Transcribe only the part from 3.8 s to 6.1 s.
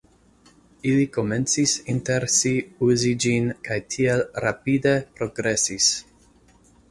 tiel rapide progresis.